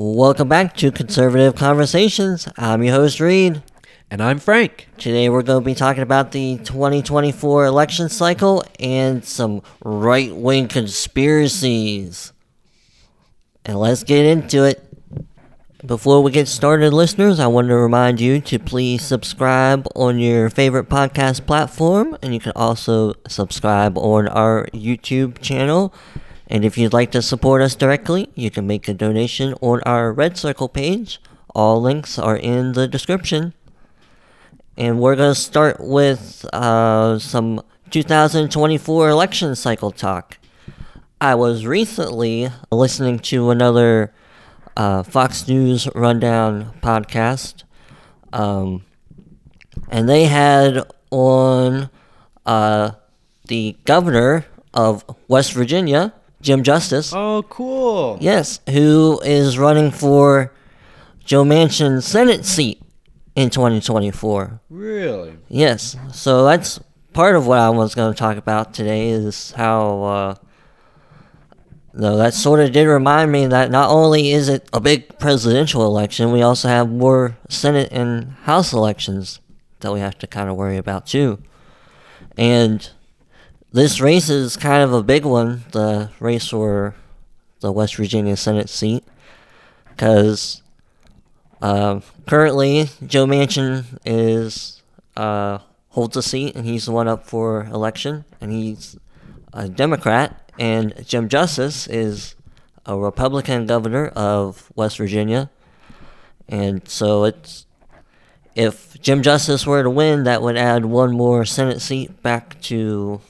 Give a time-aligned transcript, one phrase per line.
[0.00, 2.46] Welcome back to Conservative Conversations.
[2.56, 3.64] I'm your host, Reid.
[4.12, 4.86] And I'm Frank.
[4.96, 10.68] Today we're going to be talking about the 2024 election cycle and some right wing
[10.68, 12.32] conspiracies.
[13.64, 14.84] And let's get into it.
[15.84, 20.48] Before we get started, listeners, I want to remind you to please subscribe on your
[20.48, 25.92] favorite podcast platform, and you can also subscribe on our YouTube channel.
[26.48, 30.12] And if you'd like to support us directly, you can make a donation on our
[30.12, 31.20] Red Circle page.
[31.54, 33.52] All links are in the description.
[34.76, 40.38] And we're going to start with uh, some 2024 election cycle talk.
[41.20, 44.14] I was recently listening to another
[44.76, 47.64] uh, Fox News Rundown podcast,
[48.32, 48.84] um,
[49.88, 51.90] and they had on
[52.46, 52.92] uh,
[53.48, 57.12] the governor of West Virginia, Jim Justice.
[57.14, 58.18] Oh, cool.
[58.20, 60.52] Yes, who is running for
[61.24, 62.80] Joe Manchin's Senate seat
[63.34, 64.60] in 2024.
[64.70, 65.36] Really?
[65.48, 66.80] Yes, so that's
[67.12, 70.34] part of what I was going to talk about today is how, uh,
[71.92, 75.84] though that sort of did remind me that not only is it a big presidential
[75.84, 79.40] election, we also have more Senate and House elections
[79.80, 81.42] that we have to kind of worry about too.
[82.36, 82.88] And
[83.72, 86.94] this race is kind of a big one, the race for
[87.60, 89.04] the West Virginia Senate seat,
[89.90, 90.62] because
[91.60, 94.82] uh, currently Joe Manchin is
[95.16, 95.58] uh,
[95.90, 98.96] holds a seat and he's the one up for election, and he's
[99.52, 102.36] a Democrat, and Jim Justice is
[102.86, 105.50] a Republican governor of West Virginia,
[106.48, 107.66] and so it's
[108.54, 113.20] if Jim Justice were to win, that would add one more Senate seat back to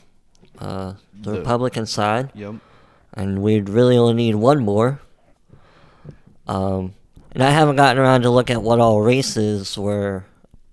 [0.61, 2.55] uh, the, The- Republican side, Yep.
[3.15, 5.01] and we'd really only need one more.
[6.47, 6.95] Um,
[7.33, 10.25] and I haven't gotten around to look at what all races were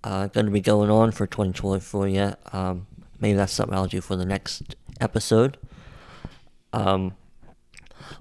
[0.04, 2.40] uh, going to be going on for 2024 yet.
[2.54, 2.88] Um,
[3.20, 5.58] maybe that's something I'll do for the next episode.
[6.72, 7.16] Um,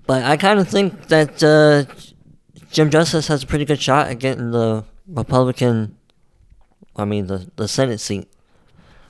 [0.06, 1.84] but I kind of think that uh,
[2.72, 5.97] Jim Justice has a pretty good shot at getting the Republican,
[6.97, 8.28] I mean, the, the Senate seat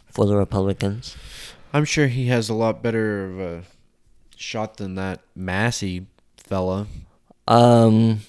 [0.06, 1.16] for the Republicans.
[1.74, 3.62] I'm sure he has a lot better of a
[4.36, 6.86] shot than that Massey fella.
[7.48, 8.20] Um,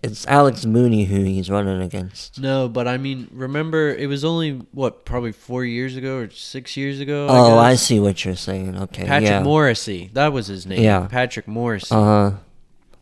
[0.00, 2.40] it's Alex Mooney who he's running against.
[2.40, 6.76] No, but I mean, remember, it was only, what, probably four years ago or six
[6.76, 7.26] years ago?
[7.28, 7.82] Oh, I guess?
[7.82, 8.78] see what you're saying.
[8.78, 9.42] Okay, Patrick yeah.
[9.42, 10.12] Morrisey.
[10.12, 10.80] That was his name.
[10.80, 11.08] Yeah.
[11.08, 11.90] Patrick Morrisey.
[11.90, 12.36] Uh huh.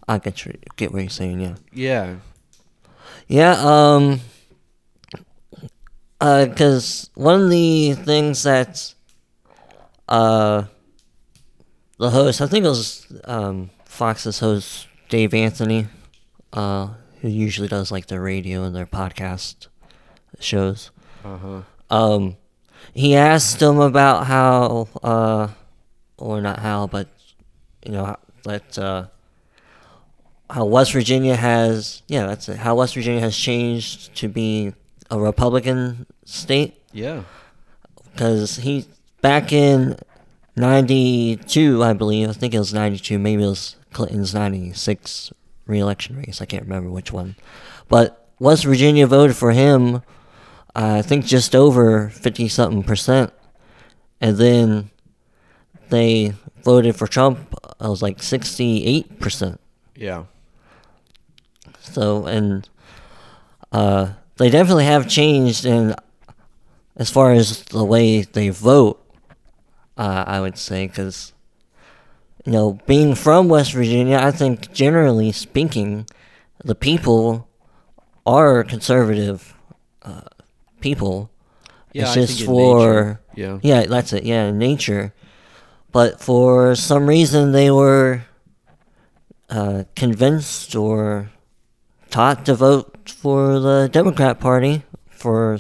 [0.09, 1.41] I get you, get what you're saying.
[1.41, 1.57] Yeah.
[1.71, 2.17] yeah.
[3.29, 3.57] Yeah.
[3.61, 4.21] Um.
[6.19, 8.95] Uh, because one of the things that,
[10.09, 10.65] uh,
[11.99, 15.87] the host, I think it was um Fox's host Dave Anthony,
[16.53, 16.89] uh,
[17.21, 19.69] who usually does like their radio and their podcast
[20.41, 20.91] shows.
[21.25, 21.61] Uh huh.
[21.91, 22.37] um,
[22.95, 25.49] he asked him about how, uh,
[26.19, 27.09] or not how, but
[27.85, 29.07] you know how- that uh,
[30.49, 32.59] how West Virginia has, yeah, that's it.
[32.59, 34.73] How West Virginia has changed to be
[35.11, 37.23] a Republican state Yeah.
[38.13, 38.87] because he
[39.21, 39.97] back in
[40.57, 42.29] '92, I believe.
[42.29, 43.19] I think it was '92.
[43.19, 45.33] Maybe it was Clinton's '96
[45.67, 46.41] reelection race.
[46.41, 47.37] I can't remember which one,
[47.89, 49.97] but West Virginia voted for him.
[50.75, 53.33] Uh, I think just over fifty something percent,
[54.21, 54.91] and then
[55.89, 57.55] they voted for Trump.
[57.81, 59.61] I was like sixty eight percent.
[59.95, 60.25] Yeah.
[61.81, 62.69] So and
[63.73, 65.95] uh, they definitely have changed in
[66.97, 69.03] as far as the way they vote.
[69.97, 71.33] Uh, I would say because
[72.45, 76.07] you know being from West Virginia, I think generally speaking,
[76.65, 77.49] the people
[78.27, 79.55] are conservative
[80.03, 80.23] uh,
[80.81, 81.31] people.
[81.93, 83.59] Yeah, it's I just for yeah.
[83.63, 84.25] yeah, that's it.
[84.25, 85.15] Yeah, nature.
[85.93, 88.23] But for some reason, they were
[89.49, 91.31] uh, convinced or
[92.11, 95.59] taught to vote for the Democrat Party for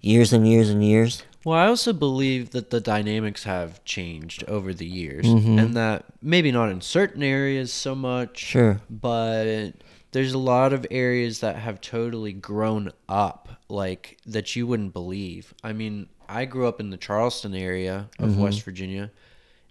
[0.00, 1.24] years and years and years.
[1.44, 5.60] Well, I also believe that the dynamics have changed over the years, Mhm.
[5.62, 8.80] and that maybe not in certain areas so much, Sure.
[8.88, 9.72] but
[10.12, 15.52] there's a lot of areas that have totally grown up, like that you wouldn't believe.
[15.62, 19.10] I mean, I grew up in the Charleston area of West Virginia,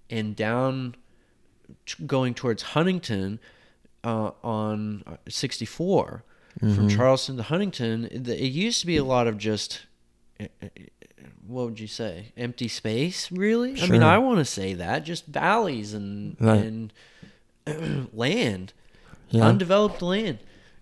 [0.09, 0.95] and down
[1.87, 3.39] t- going towards Huntington
[4.03, 6.23] uh, on uh, 64
[6.59, 8.05] from Charleston to Huntington.
[8.11, 9.85] It, used to be a lot of just
[10.39, 10.67] uh, uh,
[11.47, 12.31] what would you say?
[12.37, 13.81] Empty space, really?
[13.81, 16.63] I mean, I want to say that just valleys and Right.
[16.63, 16.93] and
[18.13, 18.73] land,
[19.29, 19.45] Yeah.
[19.47, 20.39] undeveloped land.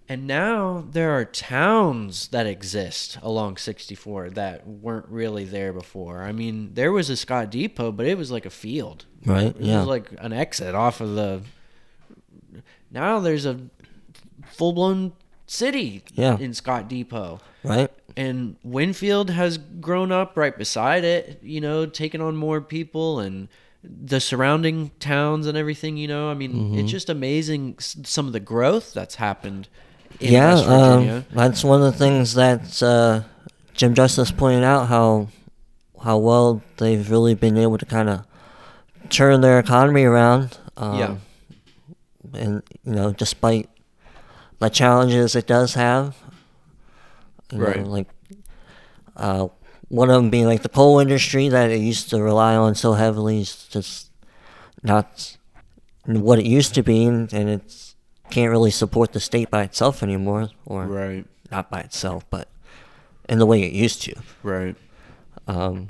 [0.10, 6.24] And now there are towns that exist along 64 that weren't really there before.
[6.24, 9.06] I mean, there was a Scott Depot, but it was like a field.
[9.26, 9.56] Right.
[9.56, 9.80] It Yeah.
[9.80, 11.42] was like an exit off of the.
[12.90, 13.58] Now there's a
[14.52, 15.14] full blown
[15.52, 16.38] city Yeah.
[16.38, 17.40] in Scott Depot.
[17.64, 17.92] right.
[18.18, 23.48] And Winfield has grown up right beside it, you know, taking on more people and
[23.84, 26.30] the surrounding towns and everything, you know.
[26.30, 26.80] I mean, Mm-hmm.
[26.80, 29.68] it's just amazing some of the growth that's happened
[30.20, 30.54] in yeah.
[30.56, 33.22] Um, that's one of the things that uh,
[33.74, 35.30] Jim Justice pointed out how
[36.04, 38.26] how well they've really been able to kind of
[39.10, 40.58] turn their economy around.
[40.78, 41.16] Um, Yeah.
[42.34, 43.70] And you know, despite
[44.62, 46.16] the challenges it does have,
[47.52, 48.08] you know, like
[49.18, 49.48] uh,
[49.90, 52.94] one of them being like the coal industry that it used to rely on so
[52.94, 54.10] heavily is just
[54.84, 55.38] not
[56.06, 57.94] what it used to be, and it
[58.30, 62.48] can't really support the state by itself anymore, or Right, not by itself, but
[63.28, 64.14] in the way it used to.
[64.44, 64.76] right.
[65.48, 65.90] Um,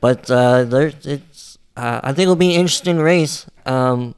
[0.00, 1.58] but uh, there, it's.
[1.76, 4.14] Uh, I think it'll be an interesting race, um,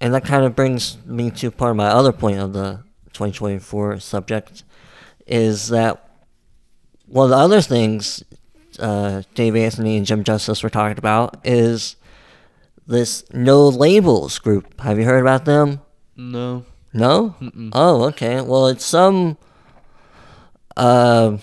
[0.00, 2.82] and that kind of brings me to part of my other point of the
[3.12, 4.64] 2024 subject,
[5.26, 6.08] is that
[7.06, 8.24] one of the other things
[8.78, 11.96] uh, Dave Anthony and Jim Justice were talking about is
[12.86, 14.80] this no labels group.
[14.80, 15.80] Have you heard about them?
[16.16, 16.64] No.
[16.92, 17.36] No?
[17.40, 17.70] Mm-mm.
[17.72, 18.40] Oh, okay.
[18.40, 19.36] Well, it's some.
[20.76, 21.38] Uh,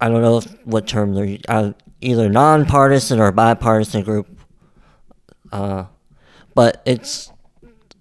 [0.00, 4.28] I don't know if, what term they're uh, either nonpartisan or bipartisan group.
[5.52, 5.84] Uh,
[6.54, 7.30] but it's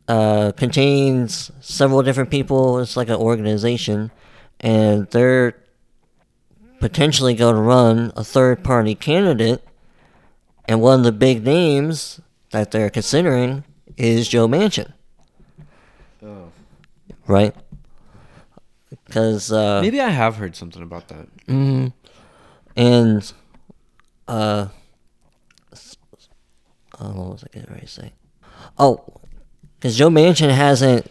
[0.09, 2.79] uh, contains several different people.
[2.79, 4.11] It's like an organization,
[4.59, 5.55] and they're
[6.81, 9.63] potentially going to run a third party candidate.
[10.67, 12.19] And one of the big names
[12.51, 13.63] that they're considering
[13.97, 14.91] is Joe Manchin
[16.23, 16.51] Oh.
[17.27, 17.55] right?
[19.05, 21.27] Because uh, Maybe I have heard something about that.
[21.47, 21.93] mhm.
[22.75, 23.33] and
[24.27, 24.67] uh,
[26.99, 28.13] uh, what was I getting ready to say?
[28.77, 29.03] Oh,
[29.79, 31.07] because Joe Manchin hasn't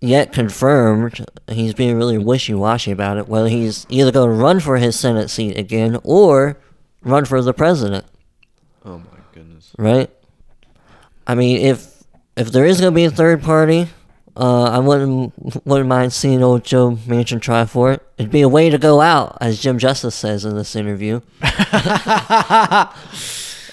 [0.00, 1.24] yet confirmed.
[1.48, 3.28] He's being really wishy-washy about it.
[3.28, 6.58] Whether he's either going to run for his Senate seat again or
[7.02, 8.06] run for the president,
[8.84, 9.72] Oh my goodness.
[9.78, 10.10] right?
[11.26, 12.02] I mean, if
[12.36, 13.88] if there is going to be a third party,
[14.36, 18.02] uh, I wouldn't wouldn't mind seeing old Joe Manchin try for it.
[18.18, 21.20] It'd be a way to go out, as Jim Justice says in this interview.
[21.42, 21.52] and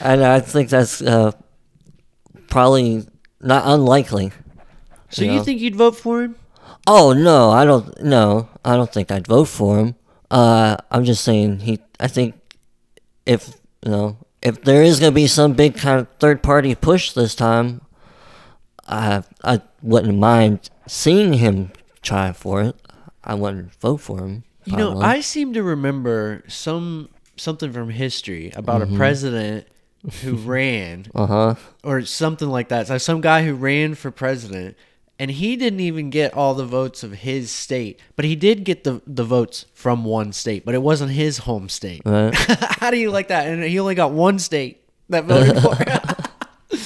[0.01, 1.31] I think that's uh,
[2.47, 3.05] probably
[3.41, 4.31] not unlikely.
[5.09, 5.43] So You you know?
[5.43, 6.35] think you'd vote for him?
[6.87, 8.01] Oh no, I don't.
[8.03, 9.95] No, I don't think I'd vote for him.
[10.31, 11.79] Uh, I'm just saying he.
[11.99, 12.35] I think
[13.25, 17.11] if you know if there is gonna be some big kind of third party push
[17.13, 17.81] this time,
[18.87, 21.71] I I wouldn't mind seeing him
[22.01, 22.75] try for it.
[23.23, 24.43] I wouldn't vote for him.
[24.65, 24.99] You know.
[25.01, 29.67] I seem to remember some something from history about a president
[30.21, 31.55] who ran Uh huh.
[31.83, 32.87] or something like that.
[32.87, 34.77] So some guy who ran for president
[35.21, 38.83] and he didn't even get all the votes of his state, but he did get
[38.85, 42.01] the the votes from one state, but it wasn't his home state.
[42.05, 42.33] Right.
[42.79, 43.47] How do you like that?
[43.47, 45.99] And he only got one state that voted for him.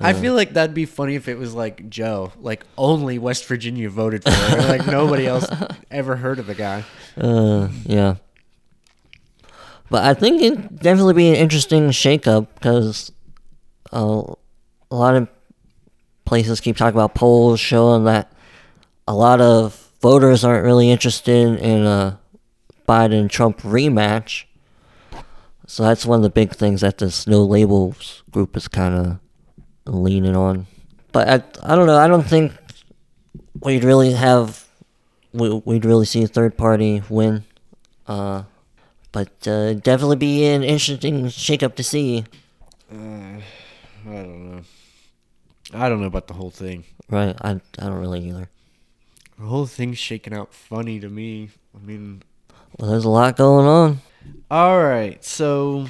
[0.00, 3.88] I feel like that'd be funny if it was like Joe, like only West Virginia
[3.88, 5.46] voted for him, like nobody else
[5.90, 6.84] ever heard of the guy.
[7.16, 8.16] Uh, yeah.
[9.94, 13.12] But I think it'd definitely be an interesting shakeup because
[13.92, 14.24] uh,
[14.90, 15.28] a lot of
[16.24, 18.32] places keep talking about polls showing that
[19.06, 22.18] a lot of voters aren't really interested in a
[22.88, 24.46] Biden Trump rematch.
[25.68, 29.20] So that's one of the big things that this no labels group is kind of
[29.86, 30.66] leaning on.
[31.12, 31.98] But I, I don't know.
[31.98, 32.50] I don't think
[33.60, 34.66] we'd really have
[35.32, 37.44] we, we'd really see a third party win.
[38.08, 38.42] Uh,
[39.14, 42.24] but uh, definitely be an interesting shakeup to see.
[42.90, 43.40] I
[44.04, 44.60] don't know.
[45.72, 46.84] I don't know about the whole thing.
[47.08, 47.36] Right?
[47.40, 48.50] I, I don't really either.
[49.38, 51.50] The whole thing's shaking out funny to me.
[51.76, 52.24] I mean,
[52.76, 54.00] Well, there's a lot going on.
[54.50, 55.86] All right, so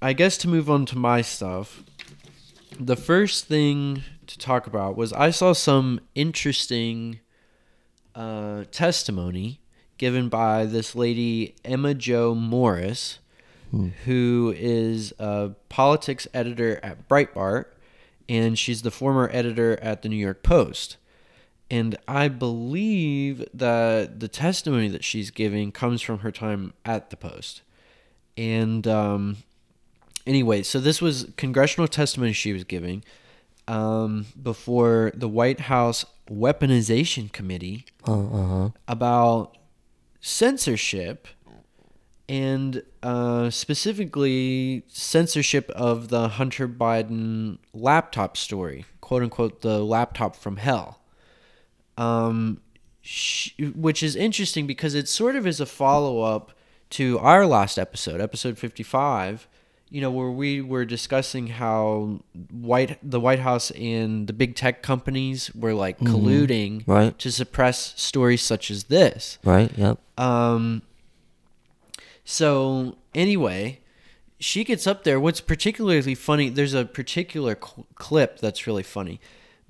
[0.00, 1.84] I guess to move on to my stuff,
[2.78, 7.20] the first thing to talk about was I saw some interesting
[8.16, 9.61] uh, testimony
[10.02, 13.20] given by this lady Emma Jo Morris,
[14.04, 17.66] who is a politics editor at Breitbart,
[18.28, 20.96] and she's the former editor at the New York Post.
[21.70, 27.16] And I believe that the testimony that she's giving comes from her time at the
[27.16, 27.62] Post.
[28.36, 29.36] And um,
[30.26, 33.04] anyway, so this was congressional testimony she was giving.
[33.68, 38.68] um, before the White House Weaponization Committee Uh huh.
[38.88, 39.56] about
[40.22, 41.28] censorship
[42.28, 50.56] and uh, specifically censorship of the Hunter Biden laptop story, quote unquote, the laptop from
[50.56, 51.00] hell.
[51.98, 52.62] Um,
[53.74, 56.52] which is interesting because it sort of is a follow up
[56.90, 59.48] to our last episode, episode 55,
[59.92, 62.18] you know, where we were discussing how
[62.50, 67.16] white the White House and the big tech companies were like colluding Right.
[67.18, 69.38] to suppress stories such as this.
[69.44, 69.70] Right.
[69.76, 69.98] Yep.
[70.18, 70.80] Um,
[72.24, 73.80] so anyway,
[74.40, 75.20] she gets up there.
[75.20, 79.20] What's particularly funny, there's a particular cl- clip that's really funny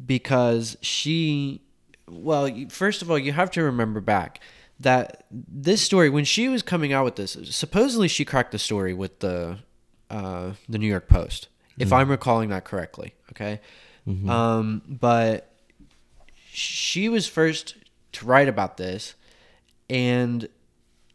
[0.05, 1.63] because she,
[2.09, 4.41] well, first of all, you have to remember back
[4.79, 8.95] that this story when she was coming out with this, supposedly she cracked the story
[8.95, 9.59] with the
[10.13, 13.15] uh, the New York Post, if I'm recalling that correctly.
[13.33, 13.61] Okay,
[14.29, 15.53] um, but
[16.53, 17.77] she was first
[18.13, 19.15] to write about this
[19.89, 20.49] and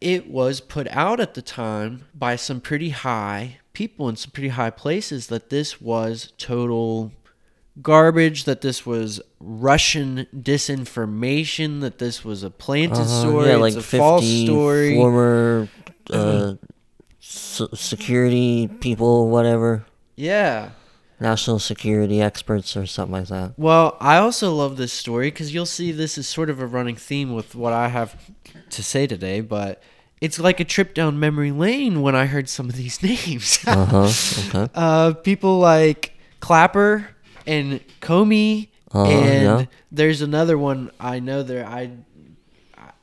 [0.00, 4.48] it was put out at the time by some pretty high people in some pretty
[4.48, 7.12] high places that this was total
[7.82, 13.60] garbage that this was russian disinformation that this was a planted Uh-huh, story yeah, it's
[13.60, 14.94] like a 50 false story.
[14.96, 15.68] former
[16.10, 16.54] uh,
[17.28, 19.84] security people, whatever,
[20.16, 20.70] yeah
[21.20, 23.52] national security experts or something like that.
[23.56, 26.94] Well, I also love this story because you'll see this is sort of a running
[26.94, 28.16] theme with what I have
[28.70, 29.82] to say today, but
[30.20, 33.58] it's like a trip down memory lane when I heard some of these names.
[33.66, 34.12] Uh huh.
[34.48, 34.72] Okay.
[34.74, 37.08] uh, people like Clapper
[37.46, 39.64] and Comey, Uh, and yeah.
[39.90, 41.66] there's another one I know there.
[41.66, 41.90] I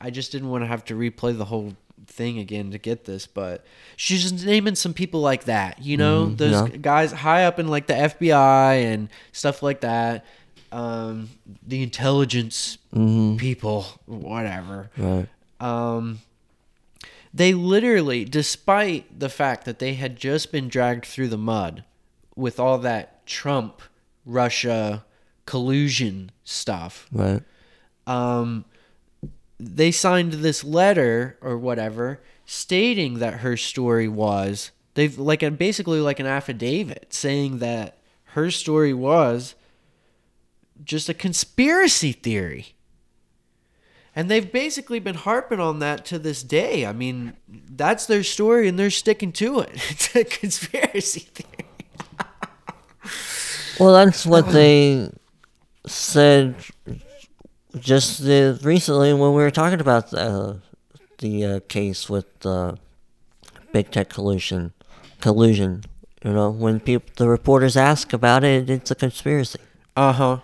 [0.00, 1.74] I just didn't want to have to replay the whole
[2.16, 3.64] thing again to get this, but
[3.96, 5.82] she's just naming some people like that.
[5.82, 6.72] You know, those Mm-hmm.
[6.72, 6.78] yeah.
[6.80, 10.24] guys high up in like the FBI and stuff like that.
[10.72, 11.28] Um,
[11.66, 13.36] the intelligence Mm-hmm.
[13.36, 14.90] people, whatever.
[14.96, 15.28] Right.
[15.60, 16.20] Um,
[17.34, 21.84] they literally, despite the fact that they had just been dragged through the mud
[22.34, 23.82] with all that Trump
[24.24, 25.04] Russia
[25.44, 27.42] collusion stuff, Right.
[28.06, 28.64] um,
[29.58, 36.00] they signed this letter or whatever stating that her story was they've like a, basically
[36.00, 37.98] like an affidavit saying that
[38.30, 39.54] her story was
[40.84, 42.74] just a conspiracy theory.
[44.14, 46.86] And they've basically been harping on that to this day.
[46.86, 49.70] I mean, that's their story and they're sticking to it.
[49.90, 51.68] It's a conspiracy theory.
[53.78, 55.10] Well, that's what they
[55.86, 56.56] said
[57.78, 60.54] just the, recently when we were talking about uh,
[61.18, 62.74] the uh, case with uh,
[63.72, 64.72] big tech collusion.
[65.20, 65.84] Collusion.
[66.24, 69.58] You know, when people the reporters ask about it, it's a conspiracy.
[69.96, 70.38] Uh huh.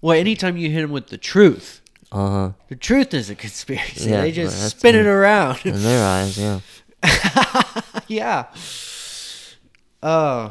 [0.00, 2.50] Well, anytime you hit them with the truth, Uh huh.
[2.68, 4.10] the truth is a conspiracy.
[4.10, 5.60] Yeah, they just spin it around.
[5.64, 6.60] In their eyes, yeah.
[8.08, 8.46] yeah.
[10.02, 10.50] Uh,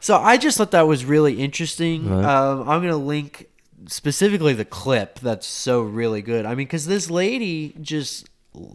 [0.00, 2.08] so I just thought that was really interesting.
[2.08, 2.24] Right.
[2.24, 3.48] Um, I'm gonna link
[3.86, 6.44] specifically the clip that's so really good.
[6.46, 8.28] I mean, because this lady just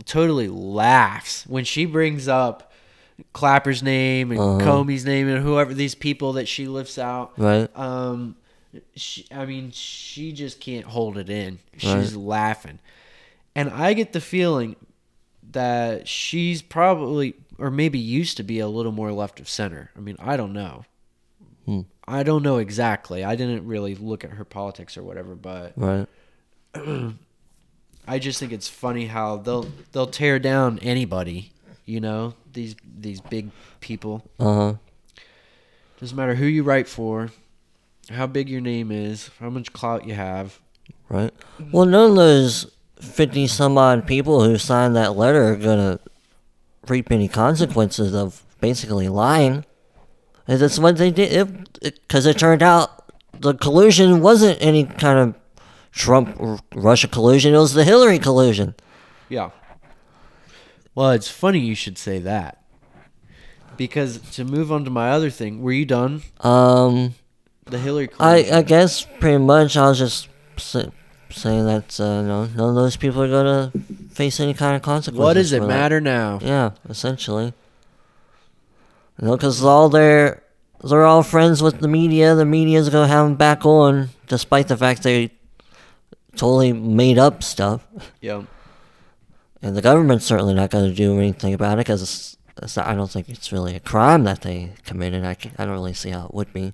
[0.06, 2.72] totally laughs when she brings up
[3.34, 4.60] Clapper's name and Uh-huh.
[4.60, 7.34] Comey's name and whoever these people that she lifts out.
[7.38, 7.70] Right.
[7.78, 8.36] Um,
[8.96, 11.60] she, I mean, she just can't hold it in.
[11.78, 12.26] She's Right.
[12.26, 12.80] laughing,
[13.56, 14.76] and I get the feeling
[15.52, 19.90] that she's probably, or maybe used to be, a little more left of center.
[19.96, 20.84] I mean, I don't know.
[21.68, 21.82] Hmm.
[22.08, 23.26] I don't know exactly.
[23.26, 26.08] I didn't really look at her politics or whatever, but Right.
[28.08, 31.52] I just think it's funny how they'll they'll tear down anybody.
[31.86, 34.24] You know, these these big people.
[34.40, 34.74] Uh huh.
[36.00, 37.32] Doesn't matter who you write for,
[38.10, 40.60] how big your name is, how much clout you have.
[41.10, 41.34] Right.
[41.72, 42.72] Well, none of those
[43.02, 46.00] fifty some odd people who signed that letter are gonna
[46.88, 49.66] reap any consequences of basically lying.
[50.48, 51.70] And that's what they did.
[51.82, 53.04] Because it, turned out
[53.40, 55.36] the collusion wasn't any kind of
[55.92, 56.38] Trump
[56.74, 57.54] Russia collusion.
[57.54, 58.76] It was the Hillary collusion.
[59.30, 59.50] Yeah.
[60.96, 62.64] Well, it's funny you should say that.
[63.76, 66.24] Because to move on to my other thing, were you done?
[66.42, 67.14] Um,
[67.66, 70.90] The Hillary I I guess pretty much I was just say,
[71.30, 73.72] saying that uh, no, none of those people are gonna
[74.12, 75.20] face any kind of consequences.
[75.24, 76.40] what does it matter now?
[76.42, 77.54] Yeah, essentially.
[79.20, 80.44] You know, because all they're
[80.84, 82.36] they're all friends with the media.
[82.36, 85.32] The media's gonna have them back on, despite the fact they
[86.36, 87.86] totally made up stuff.
[88.22, 88.44] Yeah.
[89.62, 92.38] And the government's certainly not gonna do anything about it because
[92.78, 95.24] I don't think it's really a crime that they committed.
[95.24, 96.74] I, I don't really see how it would be.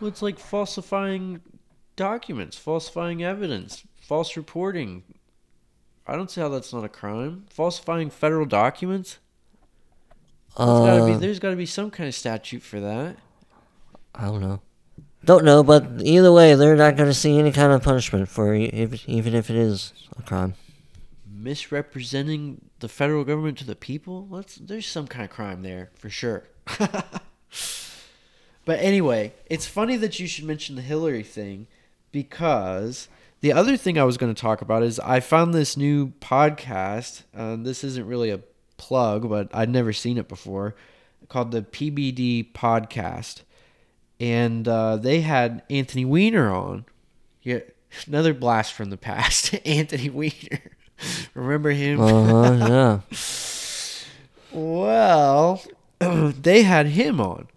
[0.00, 1.40] Well, it's like falsifying
[1.96, 5.02] documents, falsifying evidence, false reporting.
[6.06, 7.46] I don't see how that's not a crime.
[7.50, 9.18] Falsifying federal documents.
[10.56, 13.16] There's gotta be, Uh, there's got to be some kind of statute for that.
[14.14, 14.60] I don't know.
[15.24, 18.54] Don't know, but either way, they're not going to see any kind of punishment for
[18.54, 20.54] if, even if it is a crime.
[21.28, 24.26] Misrepresenting the federal government to the people.
[24.30, 26.44] Let's, there's some kind of crime there for sure.
[28.64, 31.66] but anyway, it's funny that you should mention the Hillary thing
[32.12, 33.08] because
[33.40, 37.22] the other thing I was going to talk about is I found this new podcast.
[37.36, 38.40] Uh, this isn't really a
[38.76, 40.74] plug, but I'd never seen it before,
[41.28, 43.42] called the PBD Podcast,
[44.20, 46.84] and uh, they had Anthony Weiner on.
[47.42, 47.60] Yeah,
[48.06, 50.60] another blast from the past, Anthony Weiner.
[51.34, 52.00] Remember him?
[52.00, 52.24] Uh
[52.58, 54.58] huh, yeah.
[54.58, 55.62] Well,
[56.00, 57.48] they had him on.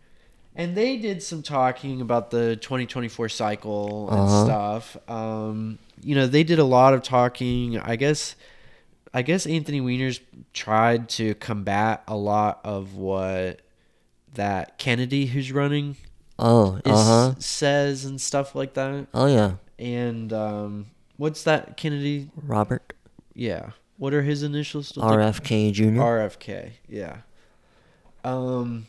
[0.56, 4.44] And they did some talking about the 2024 cycle and Uh-huh.
[4.46, 4.98] stuff.
[5.10, 7.80] Um, you know, they did a lot of talking.
[7.80, 8.36] I guess
[9.14, 10.20] I guess Anthony Weiner's
[10.54, 13.62] tried to combat a lot of what
[14.36, 15.98] that Kennedy who's running
[16.38, 17.36] Oh, is, uh huh.
[17.40, 19.08] says and stuff like that.
[19.14, 19.54] Oh, yeah.
[19.78, 20.88] And um,
[21.18, 22.30] what's that Kennedy?
[22.36, 22.94] Robert
[23.34, 23.72] Yeah.
[23.98, 24.94] What are his initials?
[24.94, 25.84] RFK Jr.
[26.00, 27.18] RFK, yeah.
[28.24, 28.88] Um,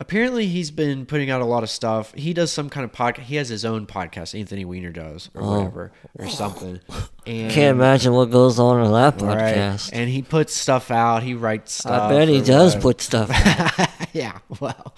[0.00, 2.12] apparently he's been putting out a lot of stuff.
[2.14, 3.20] He does some kind of podcast.
[3.24, 4.38] He has his own podcast.
[4.38, 5.50] Anthony Weiner does, or Oh.
[5.58, 6.80] whatever, or something.
[7.26, 9.90] And Can't imagine what goes on in that right, podcast.
[9.92, 11.22] And he puts stuff out.
[11.22, 12.02] He writes stuff.
[12.02, 12.82] I bet he does whatever.
[12.82, 13.30] put stuff.
[13.78, 13.88] out.
[14.12, 14.38] yeah.
[14.60, 14.94] Well,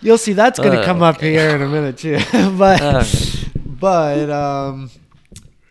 [0.00, 0.32] you'll see.
[0.32, 2.18] That's gonna come up here in a minute too.
[2.58, 3.48] but Okay.
[3.66, 4.90] but um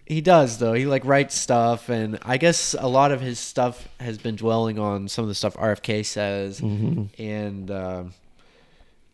[0.07, 0.73] he does though.
[0.73, 4.79] He like writes stuff and i guess a lot of his stuff has been dwelling
[4.79, 8.13] on some of the stuff rfk says and um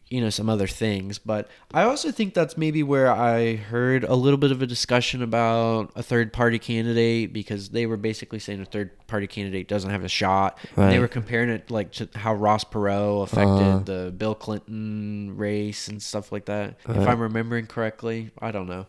[0.09, 1.17] you know some other things.
[1.17, 5.23] But i also think that's maybe where i heard a little bit of a discussion
[5.23, 9.89] about a third party candidate because they were basically saying a third party candidate doesn't
[9.89, 10.59] have a shot.
[10.75, 13.79] And they were comparing it like to how ross perot affected Uh-huh.
[13.79, 18.29] the bill clinton race and stuff like that if i'm remembering correctly.
[18.39, 18.85] I don't know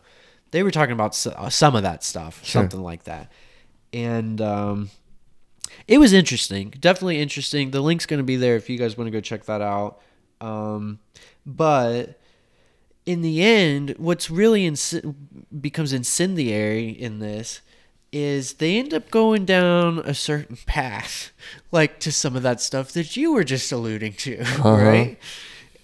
[0.51, 2.61] they were talking about uh, some of that stuff Sure.
[2.61, 3.31] something like that.
[3.93, 4.89] And um
[5.87, 7.71] it was interesting definitely interesting.
[7.71, 9.99] The link's going to be there if you guys want to go check that out.
[10.41, 10.99] Um
[11.45, 12.19] but
[13.05, 15.15] in the end what's really inc-
[15.61, 17.61] becomes incendiary in this
[18.11, 21.31] is they end up going down a certain path
[21.71, 25.17] like to some of that stuff that you were just alluding to right?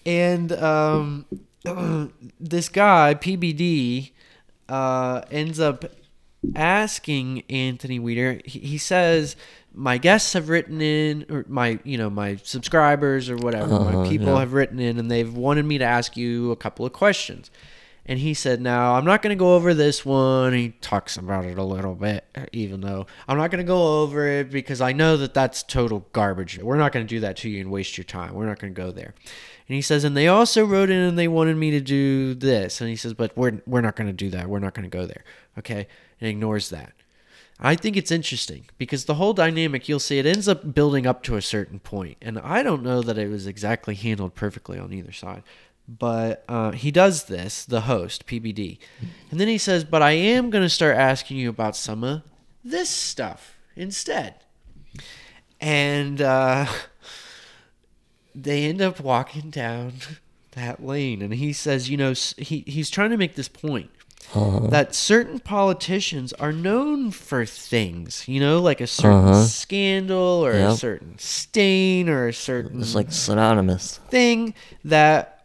[0.05, 1.25] And um
[2.39, 4.11] this guy pbd
[4.71, 5.85] uh ends up
[6.55, 8.39] asking Anthony Weiner.
[8.45, 9.35] He, he says,
[9.73, 14.33] "My guests have written in, or my you know my subscribers or whatever, Uh-huh, people
[14.33, 14.39] yeah.
[14.39, 17.51] have written in, and they've wanted me to ask you a couple of questions."
[18.03, 21.45] And he said, "Now I'm not going to go over this one." He talks about
[21.45, 24.91] it a little bit, even though I'm not going to go over it because I
[24.91, 26.57] know that that's total garbage.
[26.57, 28.33] We're not going to do that to you and waste your time.
[28.33, 29.13] We're not going to go there.
[29.71, 32.81] And he says, and they also wrote in and they wanted me to do this.
[32.81, 34.49] And he says, but we're we're not going to do that.
[34.49, 35.23] We're not going to go there.
[35.57, 35.87] Okay,
[36.19, 36.91] and ignores that.
[37.57, 41.23] I think it's interesting because the whole dynamic, you'll see, it ends up building up
[41.23, 42.17] to a certain point.
[42.21, 45.43] and I don't know that it was exactly handled perfectly on either side.
[45.87, 48.77] But uh, he does this, the host, PBD,
[49.29, 52.23] and then he says, "But I am going to start asking you about some of
[52.61, 54.35] this stuff instead."
[55.61, 56.65] And uh,
[58.35, 59.93] they end up walking down
[60.51, 63.89] that lane, and he says, "You know, he he's trying to make this point."
[64.35, 64.67] Uh-huh.
[64.67, 69.43] that certain politicians are known for things, you know, like a certain Uh-huh.
[69.43, 73.97] scandal or a certain stain or a certain It's like synonymous.
[74.09, 74.53] thing
[74.85, 75.43] that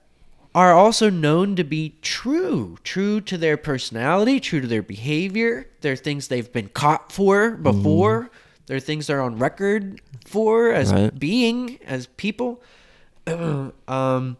[0.54, 5.66] are also known to be true, true to their personality, true to their behavior.
[5.80, 8.30] They're things they've been caught for before.
[8.66, 11.16] They're things they're on record for as Right.
[11.18, 12.62] being as people.
[13.26, 14.36] um,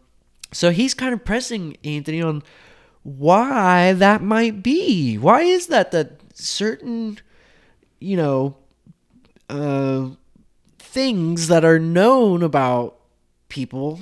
[0.51, 2.43] so he's kind of pressing Anthony on
[3.03, 5.17] why that might be.
[5.17, 7.19] Why is that that certain,
[7.99, 8.57] you know,
[9.49, 10.09] uh,
[10.77, 12.97] things that are known about
[13.49, 14.01] people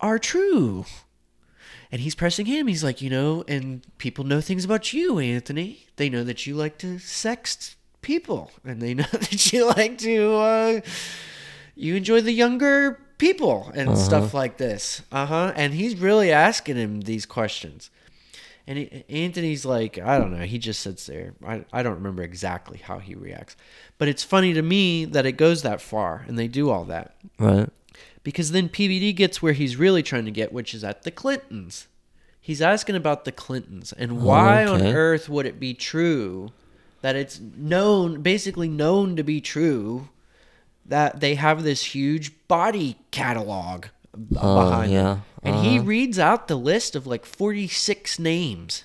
[0.00, 0.84] are true?
[1.90, 2.66] And he's pressing him.
[2.66, 5.86] He's like, you know, and people know things about you, Anthony.
[5.96, 10.34] They know that you like to sext people, and they know that you like to,
[10.34, 10.80] uh,
[11.74, 15.02] you enjoy the younger people and stuff like this.
[15.10, 15.52] Uh huh.
[15.56, 17.90] And he's really asking him these questions.
[18.66, 20.44] And he, Anthony's like, I don't know.
[20.44, 21.34] He just sits there.
[21.46, 23.56] I, I don't remember exactly how he reacts.
[23.98, 27.16] But it's funny to me that it goes that far and they do all that.
[27.38, 27.68] Right.
[28.24, 31.86] Because then PBD gets where he's really trying to get, which is at the Clintons.
[32.40, 36.50] He's asking about the Clintons and why on earth would it be true
[37.02, 40.08] that it's known, basically known to be true,
[40.84, 43.86] that they have this huge body catalog
[44.36, 45.02] Oh, behind yeah.
[45.02, 45.22] them.
[45.42, 48.84] And he reads out the list of like 46 names.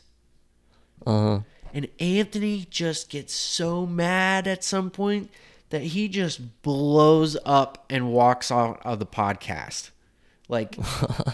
[1.06, 1.40] Uh-huh.
[1.74, 5.32] And Anthony just gets so mad at some point
[5.70, 9.92] that he just blows up and walks out of the podcast.
[10.50, 10.76] Like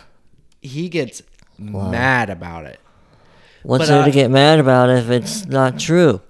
[0.62, 1.24] he gets
[1.58, 2.80] mad about it.
[3.64, 6.22] what's But, there uh, to get mad about if it's not true?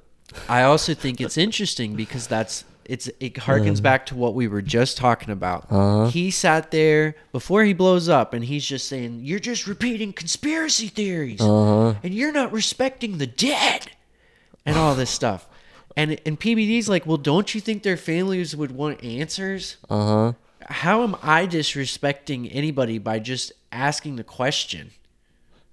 [0.50, 4.62] I also think it's interesting because that's it's it harkens back to what we were
[4.62, 5.66] just talking about.
[5.70, 6.08] Uh-huh.
[6.08, 10.88] He sat there before he blows up and he's just saying, You're just repeating conspiracy
[10.88, 11.42] theories.
[11.42, 11.96] Uh-huh.
[12.02, 13.92] And you're not respecting the dead
[14.66, 15.48] and all this stuff.
[15.98, 19.78] And and PBD's like, Well, don't you think their families would want answers?
[19.90, 20.34] Uh huh.
[20.70, 24.92] How am I disrespecting anybody by just asking the question?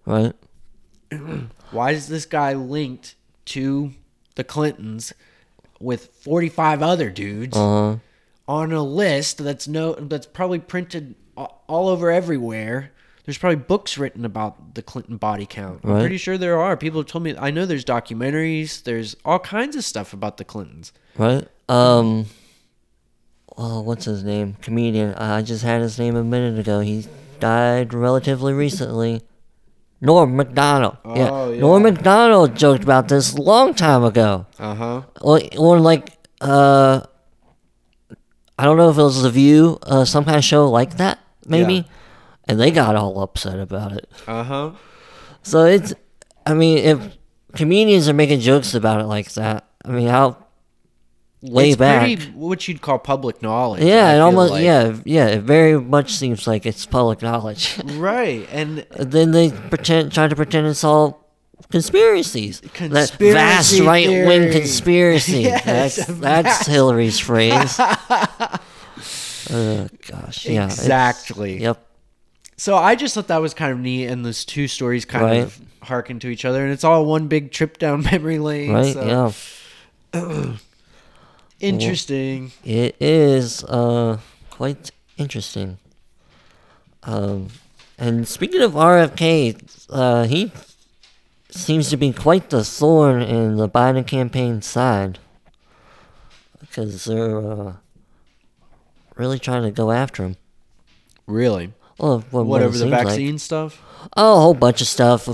[0.04, 0.34] Right.
[1.70, 3.14] Why is this guy linked
[3.46, 3.92] to
[4.36, 5.12] the Clintons
[5.80, 7.96] with 45 other dudes Uh huh.
[8.48, 12.90] on a list that's no that's probably printed all over everywhere?
[13.24, 15.80] There's probably books written about the Clinton body count.
[15.82, 16.76] I'm pretty sure there are.
[16.76, 17.34] People have told me.
[17.38, 18.82] I know there's documentaries.
[18.82, 20.92] There's all kinds of stuff about the Clintons.
[21.16, 21.48] Right.
[21.68, 22.26] Um.
[23.56, 24.56] Well, what's his name?
[24.60, 25.14] Comedian.
[25.14, 26.80] I just had his name a minute ago.
[26.80, 27.06] He
[27.40, 29.22] died relatively recently.
[30.04, 30.98] Norm Macdonald.
[31.04, 31.48] Oh, yeah.
[31.48, 31.60] yeah.
[31.60, 34.46] Norm Macdonald joked about this a long time ago.
[34.58, 35.02] Uh huh.
[35.20, 37.00] Or, or like, uh,
[38.58, 41.18] I don't know if it was The View, uh, some kind of show like that,
[41.46, 41.74] maybe.
[41.74, 41.82] Yeah.
[42.46, 44.08] And they got all upset about it.
[44.26, 44.70] Uh huh.
[45.42, 45.94] So it's,
[46.44, 47.16] I mean, if
[47.54, 50.43] comedians are making jokes about it like that, I mean, how
[51.52, 52.00] way it's back.
[52.02, 53.82] pretty what you'd call public knowledge.
[53.82, 54.64] yeah, I it almost like.
[54.64, 57.78] yeah, yeah, it very much seems like it's public knowledge.
[57.94, 61.28] Right, and then they pretend try to pretend it's all
[61.70, 62.60] conspiracies.
[62.60, 65.42] that vast right wing conspiracy.
[65.42, 67.76] Yes, that's that's Hillary's phrase.
[69.50, 70.64] oh gosh, yeah.
[70.66, 71.60] exactly.
[71.60, 71.80] Yep.
[72.56, 75.40] So I just thought that was kind of neat, and those two stories kind Right.
[75.42, 78.72] of harken to each other, and it's all one big trip down memory lane.
[78.72, 78.92] Right.
[78.94, 79.04] so-
[80.14, 80.54] Yeah.
[81.60, 82.52] Interesting.
[82.64, 84.18] It is uh
[84.50, 85.78] quite interesting.
[87.02, 87.48] Um,
[87.98, 90.50] and speaking of RFK, uh, he
[91.50, 95.18] seems to be quite the thorn in the Biden campaign side
[96.60, 97.72] because they're uh,
[99.16, 100.36] really trying to go after him.
[101.26, 101.72] Really?
[101.98, 103.06] Well, what, what Whatever the seems like.
[103.06, 103.80] vaccine stuff.
[104.16, 105.28] Oh, a whole bunch of stuff.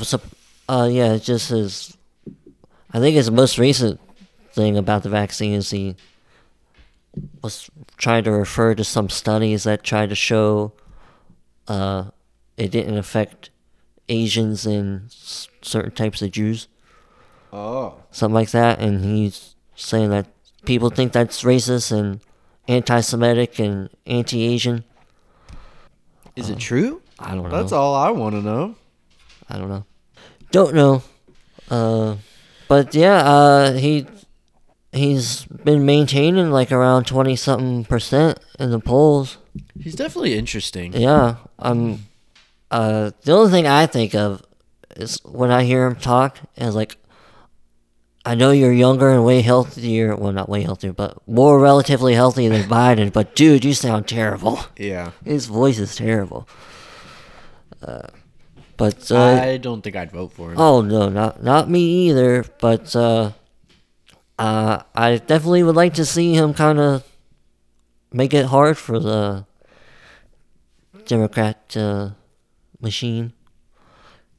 [0.69, 1.97] Uh, yeah, just his.
[2.93, 4.01] I think his most recent
[4.53, 5.97] thing about the vaccine is he
[7.43, 10.73] was trying to refer to some studies that tried to show
[11.69, 12.05] uh,
[12.57, 13.51] it didn't affect
[14.09, 16.69] Asians and s- certain types of Jews,
[17.53, 17.95] Oh.
[18.11, 18.81] something like that.
[18.81, 20.27] And he's saying that
[20.65, 22.21] people think that's racist and
[22.69, 24.85] anti-Semitic and anti-Asian.
[26.37, 27.03] Is it true?
[27.19, 27.51] I don't know.
[27.51, 28.77] That's all I want to know.
[29.49, 29.85] I don't know.
[30.53, 31.03] Don't know.
[31.69, 32.17] Uh,
[32.69, 34.07] but yeah, uh, he
[34.93, 39.39] he's been maintaining like around twenty something percent in the polls.
[39.81, 40.93] He's definitely interesting.
[40.93, 42.07] Yeah, um,
[42.71, 44.43] uh, the only thing I think of
[44.97, 46.97] is when I hear him talk is like,
[48.25, 50.15] I know you're younger and way healthier.
[50.15, 53.13] Well, not way healthier, but more relatively healthy than Biden.
[53.13, 54.61] But dude, you sound terrible.
[54.77, 55.13] Yeah.
[55.25, 56.49] His voice is terrible.
[57.83, 58.09] Uh,
[58.77, 60.59] but uh, I don't think I'd vote for him.
[60.59, 62.45] Oh no, not not me either.
[62.61, 63.33] But uh,
[64.41, 67.05] uh, I definitely would like to see him kind of
[68.13, 69.45] make it hard for the
[71.07, 72.11] Democrat uh,
[72.81, 73.33] machine,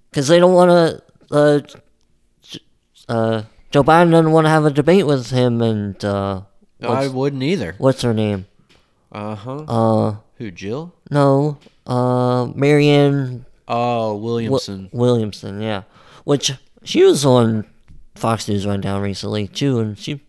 [0.09, 1.03] because they don't want to.
[1.33, 1.61] Uh,
[3.09, 6.41] uh, Joe Biden doesn't want to have a debate with him and uh,
[6.81, 7.75] I wouldn't either.
[7.77, 8.47] what's her name?
[9.11, 9.55] Uh huh.
[9.67, 10.93] Uh, Who, Jill?
[11.09, 14.89] no, uh, Marianne Oh, Wi- Williamson.
[14.91, 15.83] Williamson, yeah.
[16.25, 16.51] Which
[16.83, 17.65] she was on
[18.15, 20.21] Fox News Rundown recently too, and she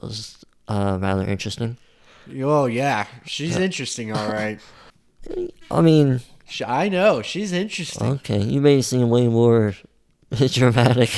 [0.00, 1.76] was uh, rather interesting.
[2.42, 3.06] oh, yeah.
[3.26, 4.58] She's interesting, all right.
[5.70, 6.20] I mean,
[6.66, 7.22] I know.
[7.22, 8.06] She's interesting.
[8.12, 9.74] okay, you may seem way more
[10.34, 11.10] dramatic.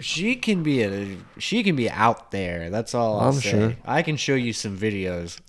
[0.00, 2.70] She can be a she can be out there.
[2.70, 3.50] That's all I'm say.
[3.50, 3.76] sure.
[3.84, 5.40] I can show you some videos.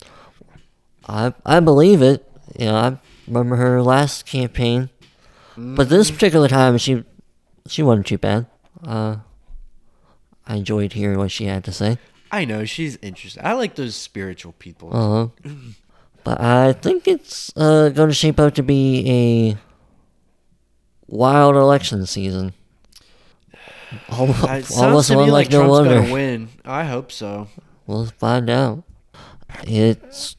[1.08, 2.30] I I believe it.
[2.58, 4.90] You know, I remember her last campaign,
[5.56, 7.04] but this particular time she
[7.66, 8.46] she wasn't too bad.
[8.86, 9.16] Uh,
[10.46, 11.98] I enjoyed hearing what she had to say.
[12.30, 13.44] I know she's interesting.
[13.44, 14.90] I like those spiritual people.
[14.94, 15.50] Uh huh.
[16.24, 19.56] But I think it's uh, going to shape out to be a
[21.06, 22.54] wild election season.
[24.08, 26.00] Almost, It sounds almost to one me like like no Trump's wonder.
[26.00, 26.48] gonna win.
[26.64, 27.48] I hope so.
[27.86, 28.82] We'll find out.
[29.64, 30.36] It's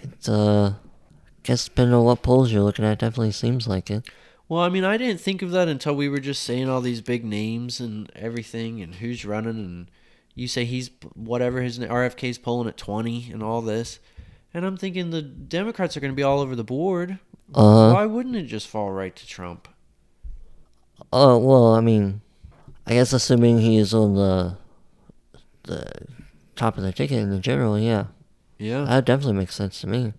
[0.00, 0.74] it's uh
[1.42, 4.08] guess depending on what polls you're looking at, definitely seems like it.
[4.48, 7.02] Well, I mean, I didn't think of that until we were just saying all these
[7.02, 9.90] big names and everything, and who's running, and
[10.34, 13.98] you say he's whatever his RFK's polling at twenty and all this,
[14.54, 17.18] and I'm thinking the Democrats are going to be all over the board.
[17.54, 19.68] Uh Why wouldn't it just fall right to Trump?
[21.12, 22.20] oh well, I mean,
[22.86, 24.56] I guess assuming he is on the
[25.64, 25.92] the
[26.56, 28.06] top of the ticket in the general, yeah,
[28.58, 30.14] Yeah, that definitely makes sense to me.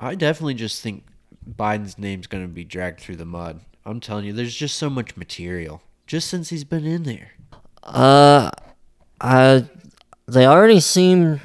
[0.00, 1.04] I definitely just think
[1.48, 3.60] Biden's name's going to be dragged through the mud.
[3.84, 7.32] I'm telling you, there's just so much material just since he's been in there.
[7.82, 8.50] Uh,
[9.20, 9.64] I
[10.26, 11.40] they already seem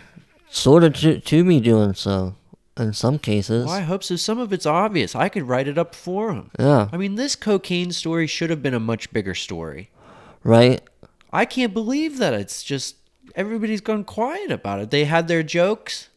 [0.49, 2.35] sort of to, to be doing so
[2.77, 3.65] in some cases.
[3.65, 4.15] Well, I hope so.
[4.15, 5.15] Some of it's obvious.
[5.15, 6.51] I could write it up for him.
[6.59, 9.89] Yeah, I mean, this cocaine story should have been a much bigger story.
[10.43, 10.81] right.
[11.31, 12.95] I can't believe that it's just
[13.35, 14.91] everybody's gone quiet about it.
[14.91, 16.09] They had their jokes.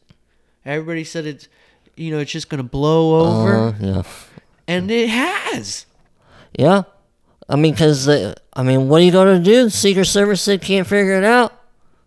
[0.63, 1.47] Everybody said it's,
[1.97, 4.03] you know, it's just going to blow over, Uh, yeah.
[4.67, 5.85] and it has.
[6.57, 6.83] Yeah.
[7.49, 9.69] I mean, because, I mean, what are you going to do?
[9.69, 11.53] Secret Service said can't figure it out.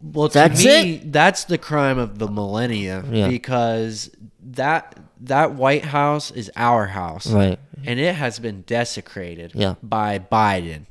[0.02, 3.28] Well, to That's me, that's the crime of the millennia Yeah.
[3.28, 4.10] because
[4.42, 7.58] that that White House is our house, Right.
[7.84, 9.74] and it has been desecrated Yeah.
[9.82, 10.86] by Biden.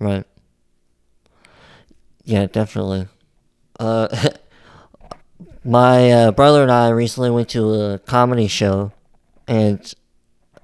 [0.00, 0.24] Right.
[2.24, 3.06] Yeah, definitely.
[3.78, 4.08] Uh,
[5.64, 8.92] my uh, brother and I recently went to a comedy show,
[9.46, 9.92] and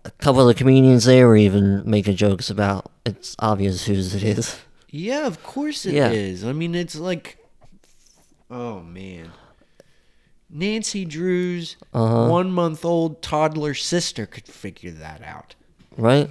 [0.04, 4.22] a couple of the comedians there were even making jokes about it's obvious whose it
[4.22, 4.58] is.
[4.90, 6.42] Yeah, of course it is.
[6.42, 6.48] Yeah.
[6.50, 7.38] I mean, it's like,
[8.50, 9.32] oh man,
[10.48, 12.28] Nancy Drew's Uh-huh.
[12.30, 15.54] one month old toddler sister could figure that out.
[15.98, 16.30] right?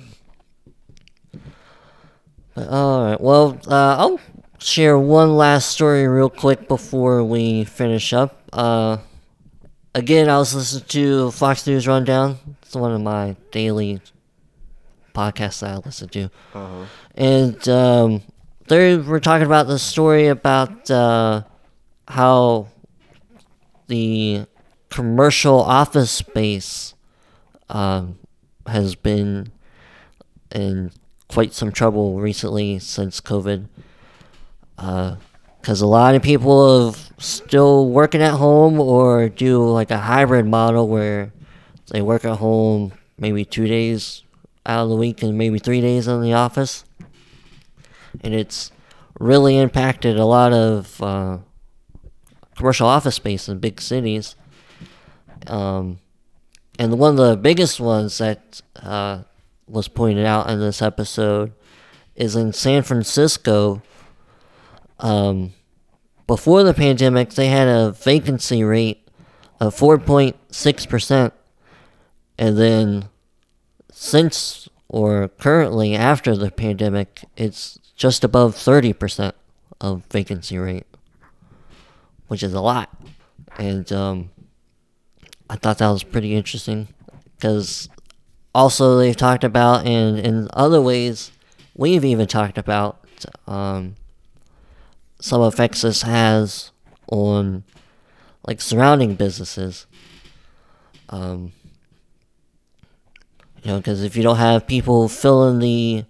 [2.56, 3.20] But, all right.
[3.22, 4.20] Well, uh, I'll
[4.60, 8.45] share one last story real quick before we finish up.
[8.56, 8.98] Uh,
[9.94, 12.38] again, I was listening to Fox News Rundown.
[12.62, 14.00] It's one of my daily
[15.14, 16.86] podcasts that I listen to, Uh-huh.
[17.16, 18.22] and um,
[18.68, 21.44] they were talking about the story about uh,
[22.08, 22.68] how
[23.88, 24.46] the
[24.90, 26.94] commercial office space
[27.70, 28.18] um,
[28.68, 29.52] has been
[30.54, 30.92] in
[31.28, 33.68] quite some trouble recently since COVID.
[35.66, 40.46] Because a lot of people have still working at home or do like a hybrid
[40.46, 41.34] model where
[41.88, 44.22] they work at home maybe two days
[44.64, 46.86] out of the week and maybe three days in the office.
[48.22, 48.72] And it's
[49.20, 51.40] really impacted a lot of uh,
[52.56, 54.36] commercial office space in big cities.
[55.48, 55.98] Um,
[56.78, 59.24] and one of the biggest ones that uh,
[59.68, 61.54] was pointed out in this episode
[62.16, 63.82] is in San Francisco.
[65.00, 65.54] Um,
[66.28, 69.08] before the pandemic, they had a vacancy rate
[69.60, 71.32] of 4.6%.
[72.38, 73.10] And then
[73.92, 79.34] since or currently after the pandemic, it's just above 30%
[79.82, 80.86] of vacancy rate,
[82.28, 82.90] which is a lot.
[83.58, 84.32] And um,
[85.50, 86.88] I thought that was pretty interesting
[87.36, 87.90] because
[88.54, 91.32] also they've talked about, and in other ways,
[91.76, 93.06] we've even talked about
[93.48, 93.96] um,
[95.26, 96.70] some effects this has
[97.08, 97.64] on
[98.48, 99.88] like surrounding businesses.
[101.10, 101.52] Um,
[103.64, 106.06] you know, because if you don't have people filling the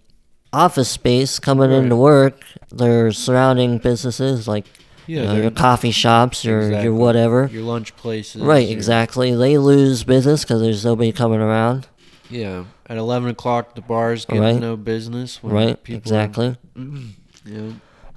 [0.51, 1.77] office space coming Right.
[1.83, 4.65] into work, their surrounding businesses like
[5.07, 6.83] Yeah, you know, your coffee shops or Exactly.
[6.83, 7.49] your whatever.
[7.53, 8.41] Your lunch places.
[8.41, 9.33] Right, your- exactly.
[9.33, 11.87] They lose business because there's nobody coming around.
[12.29, 12.63] Yeah.
[12.87, 14.59] At 11 o'clock, the bars get Right.
[14.59, 15.41] no business.
[15.41, 16.57] When Right, people are- exactly.
[17.45, 17.71] yeah.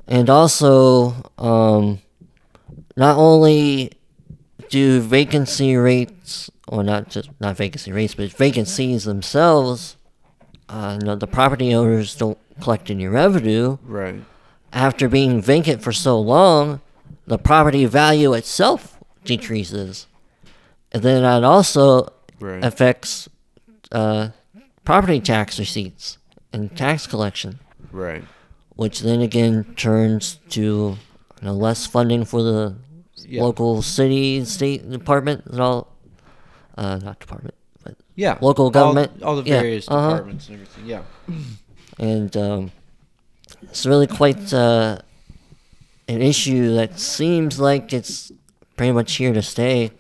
[0.09, 2.01] And also, um,
[2.97, 3.93] not only
[4.71, 9.97] do vacancy rates, or not just not vacancy rates, but vacancies themselves,
[10.69, 13.79] uh, you know, the property owners don't collect any revenue.
[13.85, 14.23] Right.
[14.73, 16.81] After being vacant for so long,
[17.27, 20.07] the property value itself decreases,
[20.93, 22.09] and then that also
[22.41, 22.65] Right.
[22.65, 23.29] affects
[23.93, 24.29] uh,
[24.85, 26.19] property tax receipts
[26.53, 27.59] and tax collection.
[27.93, 28.25] right.
[28.79, 30.97] Which then again turns to you
[31.43, 32.77] know, less funding for the
[33.27, 33.43] Yeah.
[33.43, 35.89] local city, state department, and all.
[36.77, 38.39] Uh, not department, but Yeah.
[38.41, 39.21] Local government.
[39.21, 40.11] All, the Yeah, various uh-huh.
[40.11, 40.87] departments and everything.
[40.87, 41.03] Yeah.
[41.99, 42.71] and um,
[43.63, 44.99] it's really quite uh,
[46.07, 48.31] an issue that seems like it's
[48.77, 49.91] pretty much here to stay.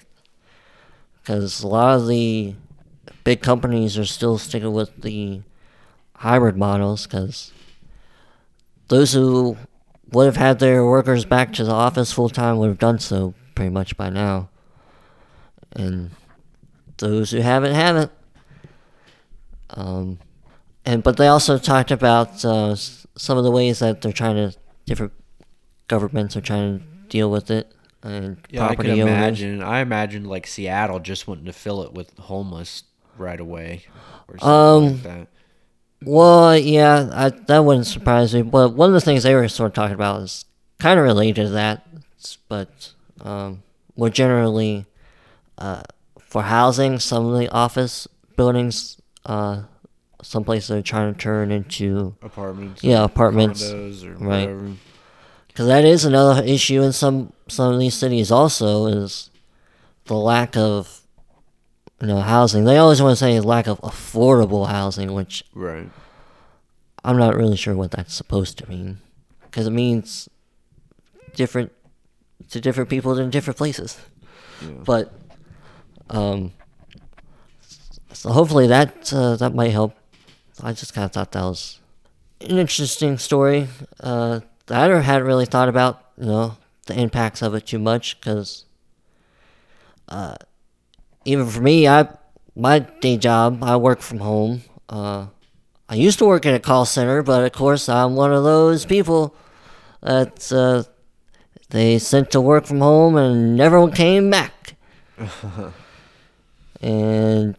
[1.21, 2.55] Because a lot of the
[3.25, 5.43] big companies are still sticking with the
[6.19, 7.51] hybrid models because
[8.89, 9.57] those who
[10.13, 13.35] would have had their workers back to the office full time would have done so
[13.55, 14.49] pretty much by now.
[15.73, 16.11] And
[16.99, 18.11] those who haven't haven't.
[19.71, 20.19] Um,
[20.85, 24.57] and but they also talked about uh, some of the ways that they're trying to
[24.87, 25.13] different
[25.89, 27.71] governments are trying to deal with it
[28.03, 29.13] and Yeah, I property can owners.
[29.13, 29.63] imagine.
[29.63, 32.85] I imagine like Seattle just wanting to fill it with homeless
[33.19, 33.83] right away,
[34.29, 35.29] or something Um, like that.
[36.05, 38.43] Well, yeah, I, that wouldn't surprise me.
[38.43, 40.45] But one of the things they were sort of talking about is
[40.79, 41.87] kind of related to that,
[42.49, 43.63] but um,
[43.97, 44.87] more generally,
[45.59, 45.83] uh,
[46.21, 48.07] for housing, some of the office
[48.37, 49.63] buildings, uh,
[50.23, 52.83] some places are trying to turn into Apartments.
[52.83, 54.49] yeah apartments, or right.
[55.49, 58.31] because that is another issue in some some of these cities.
[58.31, 59.31] Also, is
[60.07, 60.98] the lack of
[62.01, 62.65] you know housing.
[62.65, 65.89] They always want to say lack of affordable housing, which Right.
[67.05, 68.99] I'm not really sure what that's supposed to mean,
[69.43, 70.29] because it means
[71.35, 71.73] different
[72.51, 73.99] to different people in different places.
[74.61, 74.69] Yeah.
[74.85, 75.13] But
[76.11, 76.53] um,
[78.13, 79.95] so hopefully that uh, that might help.
[80.63, 81.79] I just kind of thought that was
[82.41, 83.69] an interesting story
[84.01, 86.03] uh, that I hadn't really thought about.
[86.17, 86.57] You know
[86.87, 88.65] the impacts of it too much because
[90.09, 90.35] uh,
[91.29, 92.09] even for me, I
[92.57, 94.63] my day job I work from home.
[94.89, 95.27] Uh,
[95.89, 98.85] I used to work in a call center, but of course I'm one of those
[98.87, 99.35] people
[100.03, 100.85] that uh,
[101.71, 104.75] they sent to work from home and never came back.
[106.81, 107.57] and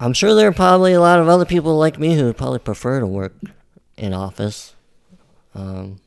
[0.00, 2.58] I'm sure there are probably a lot of other people like me who would probably
[2.58, 3.34] prefer to work
[3.96, 4.74] in office.
[5.54, 6.00] Um,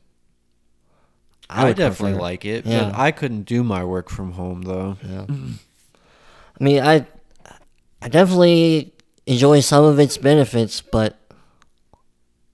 [1.48, 2.90] I, would definitely prefer- like it, Yeah.
[2.90, 4.98] but I couldn't do my work from home though.
[5.02, 5.26] Yeah.
[6.60, 7.06] I mean, I,
[8.02, 8.92] I definitely
[9.26, 11.18] enjoy some of its benefits, but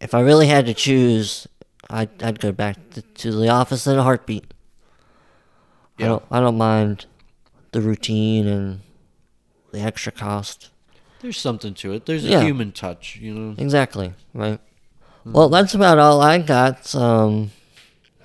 [0.00, 1.46] if I really had to choose,
[1.90, 4.44] I'd, I'd go back to, to the office in a heartbeat.
[5.98, 6.08] I Yeah.
[6.08, 7.06] don't, I don't mind
[7.72, 8.80] the routine and
[9.72, 10.70] the extra cost.
[11.20, 12.06] There's something to it.
[12.06, 12.42] There's a Yeah.
[12.44, 13.54] human touch, you know.
[13.56, 14.58] Exactly, right?
[15.24, 17.52] Well, that's about all I got um,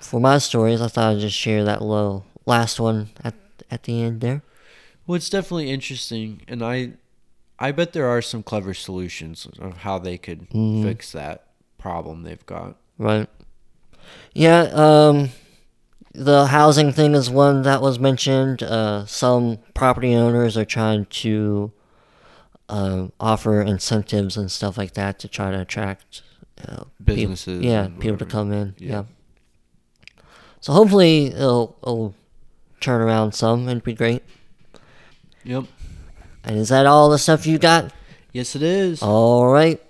[0.00, 0.80] for my stories.
[0.80, 3.34] I thought I'd just share that little last one at
[3.70, 4.42] at the end there.
[5.08, 6.92] Well, it's definitely interesting, and I,
[7.58, 10.82] I bet there are some clever solutions of how they could Mhm.
[10.82, 11.46] fix that
[11.78, 12.76] problem they've got.
[12.98, 13.26] Right.
[14.34, 15.30] Yeah, um
[16.12, 18.62] the housing thing is one that was mentioned.
[18.62, 21.72] Uh some property owners are trying to
[22.68, 26.22] um offer incentives and stuff like that to try to attract
[26.66, 28.74] uh, Businesses yeah, people to come in.
[28.78, 28.90] Yeah.
[28.90, 29.04] Yeah.
[30.60, 32.14] So hopefully it'll, it'll
[32.80, 34.22] turn around some and be great.
[35.48, 35.64] Yep.
[36.44, 37.90] And is that all the stuff you got?
[38.34, 39.02] Yes, it is.
[39.02, 39.80] All right.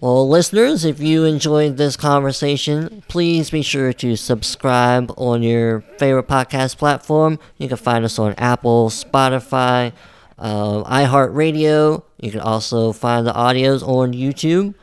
[0.00, 6.28] Well, listeners, if you enjoyed this conversation, please be sure to subscribe on your favorite
[6.28, 7.38] podcast platform.
[7.58, 9.92] You can find us on Apple, Spotify,
[10.38, 12.04] uh, iHeartRadio.
[12.18, 14.74] You can also find the audios on YouTube.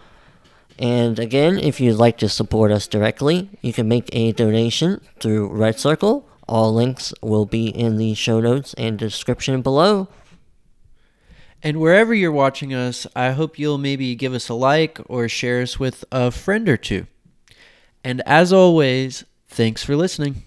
[0.78, 5.50] And again, if you'd like to support us directly, you can make a donation through
[5.50, 6.30] Red Circle.
[6.48, 10.08] All links will be in the show notes and description below.
[11.62, 15.62] And wherever you're watching us, I hope you'll maybe give us a like or share
[15.62, 17.06] us with a friend or two.
[18.04, 20.44] And as always, thanks for listening.